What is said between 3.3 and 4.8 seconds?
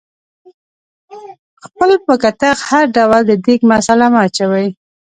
دیګ مثاله مه اچوئ